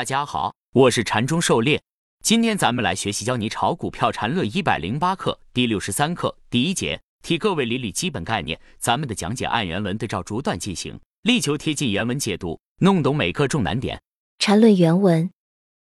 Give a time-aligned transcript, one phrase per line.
[0.00, 1.78] 大家好，我是禅中狩猎。
[2.24, 8.58] 今天咱们来学习教你炒股票禅论一百零八课第六十三课第一节，替各位理理基本概念。
[8.78, 14.00] 咱们的讲解按原文对照逐段进行，力求贴近原文解读，弄懂每个重难点。
[14.38, 15.30] 禅论原文，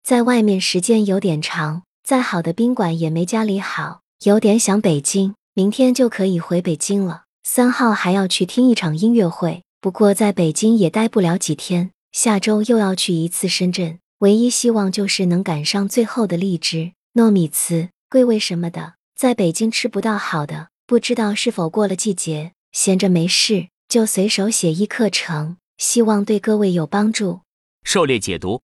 [0.02, 7.22] 在外面时间有点长，再好的宾馆也没家里好，有点想北京，明天就可以回北京了。
[7.44, 11.92] 三号还要去听一场音乐会，不过在北京也待不了几天。
[12.12, 18.94] 下周又要去一次深圳，唯一希望就是能赶上最后的荔枝、糯米糍、桂味什么的。
[19.16, 22.52] 在北京吃不到好的，不知道是否过了季节。
[22.70, 27.40] 闲着没事就随手写一课程，希望对各位有帮助。
[27.82, 28.62] 狩猎解读：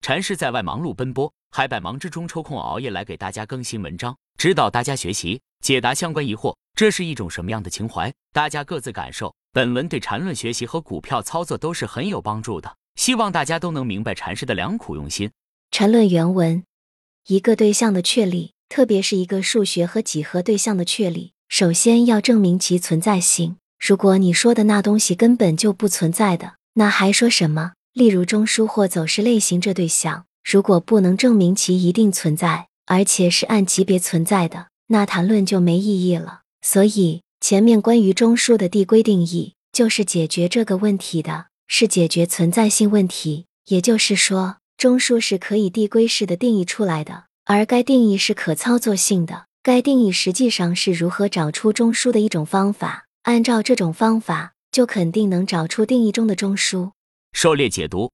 [0.00, 6.56] 禅师在外忙碌奔波，还百忙之中抽空熬夜来给大家更新文章，指导大家学习，解答相关疑惑。
[6.74, 8.10] 这是一种什么样的情怀？
[8.32, 9.34] 大家各自感受。
[9.52, 12.74] 本文对禅论学习和股票操作都是很有帮助的。
[12.96, 15.30] 希望大家都能明白禅师的良苦用心。
[15.70, 16.62] 禅论原文：
[17.26, 23.56] 一个对象的确立，特别是一个数学和几何对象的确立，首先要证明其存在性。
[23.78, 27.72] 如果你说的那东西根本就不存在的，那还说什么？
[27.92, 36.42] 例如中枢或走势类型这对象，如果不能证明其一定存在，而且是按级别存在的，那谈论就没意义了。
[36.62, 41.46] 所以前面关于中枢的递归定义，就是解决这个问题的。
[41.66, 49.46] 是解决存在性问题，也就是说，中枢是可以递归式的定义出来的，而该定义是可操作性的。
[49.62, 56.92] 该定义实际上是如何找出中枢的一种方法，按照这种方法，就肯定能找出定义中的中枢。
[57.32, 58.12] 狩猎解读，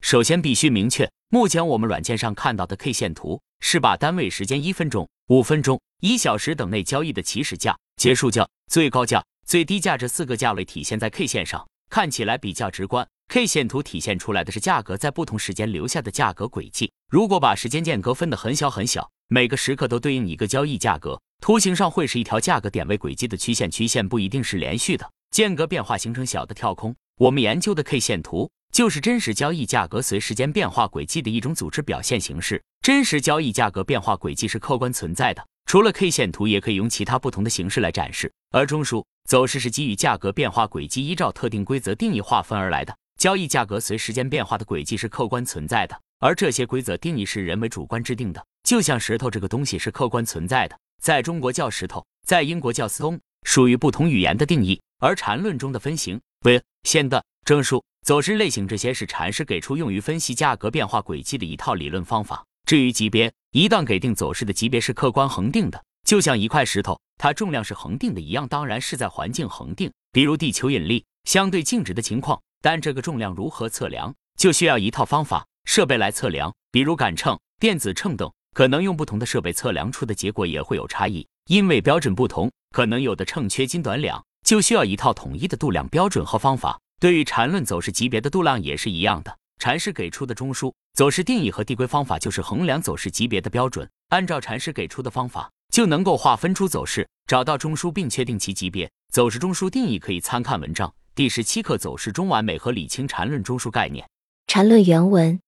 [0.00, 11.66] 首先必须明确，目前我们软件上看到的 K 线图，是把单位时间一分钟、五分钟、一小时等内交易的起始价、结束价、最高价、最低价这四个价位体现在 K 线上。
[11.94, 16.90] 看起来比较直观，K 线图体现出来的是价格在不同时间留下的价格轨迹。
[17.08, 26.92] 如果把时间间隔分得很小很小，每个时刻都对应一个交易价格，图形上会是一条价格点位轨迹的曲线，曲线不一定是连续的，间隔变化形成小的跳空。
[27.18, 32.60] 我们研究的 K 线图就是真实交易价格随时间变化轨迹的一种组织表现形式。
[32.80, 35.46] 真实交易价格变化轨迹是客观存在的。
[35.74, 38.32] 除了 K 线图，也可以用其他不同的形式来展示。
[38.52, 42.96] 而中枢走势是基于价格变化轨迹依照特定规则定义划分而来的。
[43.18, 48.40] 交易价格随时间变化的轨迹是客观存在的，而这些规则定义是人为主观制定的。
[48.62, 54.80] 就像石头这个东西是客观存在的，在中国叫石头，在英国叫 stone，属于不同语言的定义。
[55.00, 62.44] 而禅论中的分型、为线的中枢、走势类型这些是禅师给出用于分析价格变化轨迹的一套理论方法。
[62.66, 72.40] 至于级别，一旦给定走势的级别是客观恒定的，就像一块石头，它重量是恒定的一样，当然是在环境恒定，比如地球引力相对静止的情况。
[72.62, 86.80] 但这个重量如何测量，就需要一套方法设备来测量，比如杆秤、电子秤等，可能用不同的设备测量出的结果也会有差异，因为标准不同，可能有的秤缺斤短两，就需要一套统一的度量标准和方法。
[86.98, 89.36] 对于缠论走势级别的度量也是一样的。
[89.58, 93.88] 禅师给出的中枢走势定义和递归方法就是衡量走势级别的标准。
[94.08, 98.90] 按照禅师给出的方法，就能够划分出走势，找到中枢，并确定其级别。
[99.12, 104.04] 走势中枢定义可以参看文章第十七课《走势中完美和理清禅论中枢概念》。
[104.46, 105.40] 禅论原文。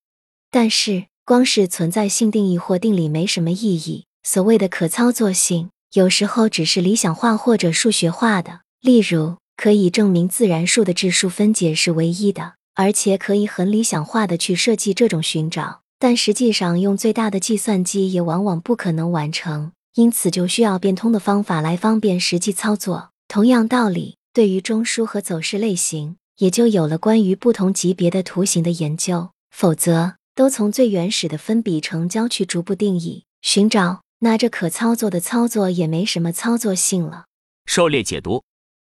[0.51, 4.07] 但是，光是存在性定义或定理没什么意义。
[4.23, 8.61] 所谓的可操作性，有时候只是理想化或者数学化的。
[8.81, 12.55] 例如，可以证明自然数的质数分解是唯一的。
[12.77, 23.13] 而且可以很理想化的去设计这种寻找，但实际上用最大的计算机也往往不可能完成，因此就需要变通的方法来方便实际操作。
[23.29, 29.31] 同样道理，对于中枢和走势类型，也就有了关于不同级别的图形的研究。
[29.51, 37.25] 否则，都从最原始的分比成交去逐步定义寻找，那这可操作的操作也没什么操作性了。
[37.65, 38.43] 狩猎解读。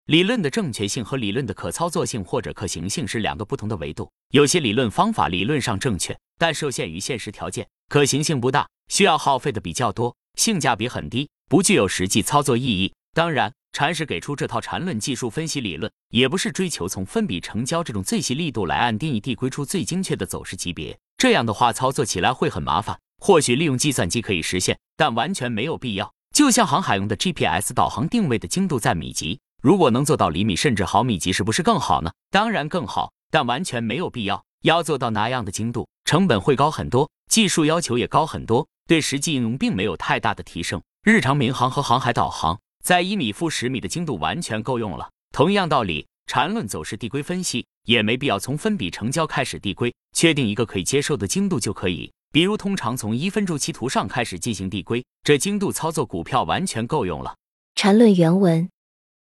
[0.06, 4.10] 理论的正确性和理论的可操作性或者可行性是两个不同的维度。
[4.32, 12.92] 有些理论方法理论上正确，但受限于现实条件，可行性不大，需要耗费的比较多，性价比很低，不具有实际操作意义。
[13.14, 20.98] 当然，禅师给出这套禅论技术分析理论，也不是追求从分比成交这种最细力度来按定义递归出最精确的走势级别。
[21.16, 22.98] 这样的话，操作起来会很麻烦。
[23.20, 26.12] 或许利用计算机可以实现，但完全没有必要。
[26.34, 29.38] 就像航海用的 GPS 导航定位的精度在米级。
[29.62, 32.10] 如果能做到厘米甚至毫米级，是不是更好呢？
[32.32, 34.44] 当然更好，但完全没有必要。
[34.62, 40.82] 要做到那样的精度，成本会高很多，技术要求也高很多，对实际应用并没有太大的提升。
[41.04, 45.08] 日常民航和航海导航，在一米负十米的精度完全够用了。
[45.30, 52.12] 同样道理，缠论走势递归分析也没必要从分比成交开始递归，确定一个可以接受的精度就可以。
[52.32, 57.36] 比如，通常从一分周期图上开始进行递归，这精度操作股票完全够用了。
[57.76, 58.68] 缠论原文，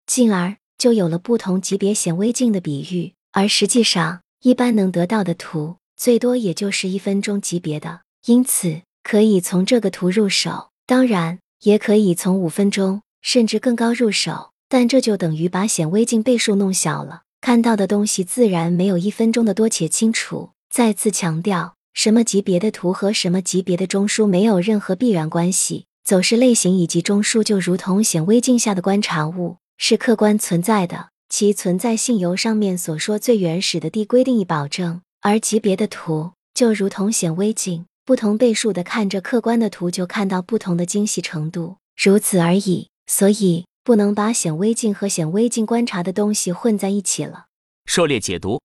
[0.09, 10.69] 进而就有了不同级别显微镜的比喻，而实际上一般能得到的图最多也就是一分钟级别的，因此可以从这个图入手。
[10.87, 20.49] 当然，也可以从五分钟甚至更高入手，但这就等于把显微镜倍数弄小了，看到的东西自然没有一分钟的多且清楚。
[20.71, 35.01] 再次强调，什么级别的图和什么级别的中枢没有任何必然关系，走势类型以及中枢就如同显微镜下的观察物，是客观存在的，其存在性由上面所说最原始的递归定义保证。
[35.21, 42.89] 而级别的图就如同显微镜，不同倍数的看着客观的图，就看到不同的精细程度，如此而已。
[43.07, 47.45] 所以不能把显微镜和显微镜观察的东西混在一起了。
[47.85, 48.61] 狩猎解读，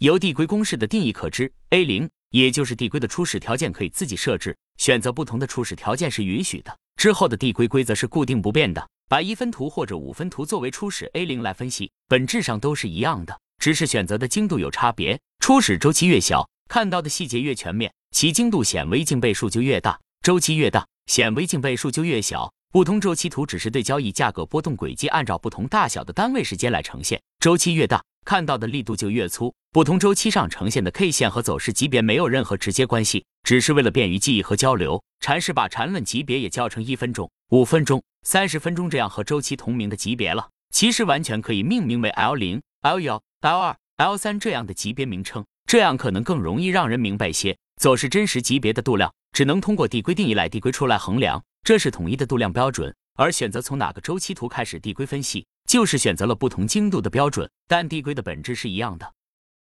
[0.00, 6.76] 由递归公式的定义可知，A 零也就是递归的初始条件可以自己设置，选择不同的初始条件是允许的。
[6.96, 8.84] 之后的递归规则是固定不变的。
[9.08, 15.18] 把一分图或者五分图作为初始 A 零来分析，本质上都是一样的，只是选择的精度有差别。
[15.38, 22.52] 初始周期越小，看到的细节越全面，其精度显微镜倍数就越大；周期越大，显微镜倍数就越小。
[22.70, 29.54] 不同周期图只是对交易价格波动轨迹按照不同大小的单位时间来呈现，周期越大，看到的力度就越粗。
[29.72, 35.02] 不同周期上呈现的 K 线和走势级别没有任何直接关系，只是为了便于记忆和交流。
[35.20, 40.50] 禅师把缠论级别也叫成一分钟、五分钟、三十分钟这样和周期同名的级别了。
[40.70, 43.74] 其实完全可以命名为 L 零、L 幺、L 二。
[43.96, 47.56] L 三这样的级别名称，这样可能更容易让人明白些。
[47.80, 52.94] 走势真实级别的度量只能通过递归定义来递归出来衡量，这是统一的度量标准。
[53.14, 59.10] 而选择从哪个周期图开始递归分析，就是选择了不同精度的标准，但递归的本质是一样的。